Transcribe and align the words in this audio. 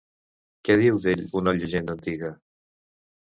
Què 0.69 0.77
diu 0.83 0.95
d'ell 1.03 1.21
una 1.41 1.53
llegenda 1.59 1.95
antiga? 1.97 2.31